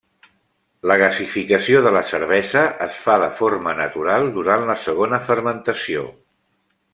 [0.91, 6.09] La gasificació de la cervesa es fa de forma natural durant la segona fermentació.